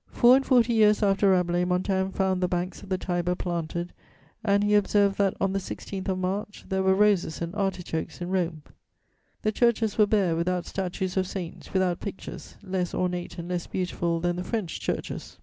]Four 0.20 0.36
and 0.36 0.46
forty 0.46 0.74
years 0.74 1.02
after 1.02 1.30
Rabelais, 1.32 1.64
Montaigne 1.64 2.12
found 2.12 2.40
the 2.40 2.46
banks 2.46 2.84
of 2.84 2.88
the 2.88 2.96
Tiber 2.96 3.34
planted, 3.34 3.92
and 4.44 4.62
he 4.62 4.76
observed 4.76 5.18
that, 5.18 5.34
on 5.40 5.54
the 5.54 5.58
16th 5.58 6.06
of 6.06 6.18
March, 6.18 6.64
there 6.68 6.84
were 6.84 6.94
roses 6.94 7.42
and 7.42 7.52
artichokes 7.56 8.20
in 8.20 8.30
Rome. 8.30 8.62
The 9.42 9.50
churches 9.50 9.98
were 9.98 10.06
bare, 10.06 10.36
without 10.36 10.66
statues 10.66 11.16
of 11.16 11.26
saints, 11.26 11.72
without 11.72 11.98
pictures, 11.98 12.54
less 12.62 12.94
ornate 12.94 13.38
and 13.38 13.48
less 13.48 13.66
beautiful 13.66 14.20
than 14.20 14.36
the 14.36 14.44
French 14.44 14.78
churches. 14.78 15.38